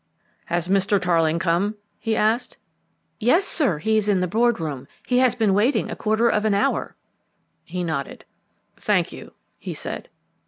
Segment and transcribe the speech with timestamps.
[0.45, 0.99] "Has Mr.
[0.99, 2.57] Tarling come?" he asked.
[3.19, 4.87] "Yes, sir, he's in the board room.
[5.05, 6.95] He has been waiting a quarter of an hour."
[7.63, 8.25] He nodded.
[8.79, 10.09] "Thank you," he said.